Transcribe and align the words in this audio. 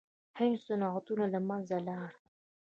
هندي 0.37 0.57
صنعتونه 0.65 1.25
له 1.33 1.39
منځه 1.47 1.77
لاړل. 1.87 2.15